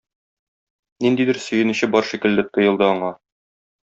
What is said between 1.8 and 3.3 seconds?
бар шикелле тоелды аңа.